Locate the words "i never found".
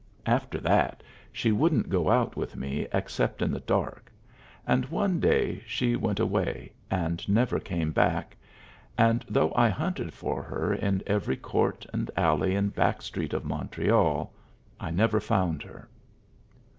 14.79-15.61